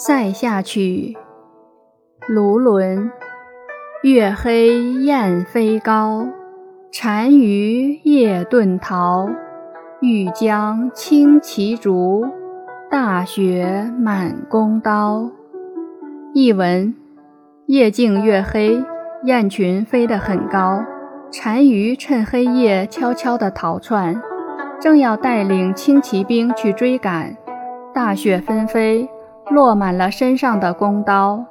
[0.00, 1.16] 塞下曲，
[2.28, 3.10] 卢纶。
[4.04, 6.24] 月黑雁飞高，
[7.02, 9.28] 单于夜遁逃。
[10.00, 12.24] 欲将轻骑逐，
[12.88, 15.32] 大雪满弓刀。
[16.32, 16.94] 译文：
[17.66, 18.80] 夜静月黑，
[19.24, 20.84] 雁群飞得很高，
[21.42, 24.22] 单于趁黑夜悄悄地逃窜，
[24.80, 27.36] 正要带领轻骑兵去追赶。
[27.92, 29.10] 大雪纷飞。
[29.50, 31.44] 落满了身上的弓刀。